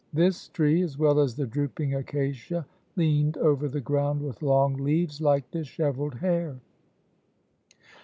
This 0.13 0.47
tree, 0.47 0.81
as 0.81 0.97
well 0.97 1.19
as 1.19 1.35
the 1.35 1.45
drooping 1.45 1.93
acacia, 1.93 2.65
leaned 2.95 3.37
over 3.37 3.67
the 3.67 3.79
ground 3.81 4.23
with 4.23 4.41
long 4.41 4.73
leaves 4.77 5.21
like 5.21 5.51
disheveled 5.51 6.15
hair. 6.15 6.59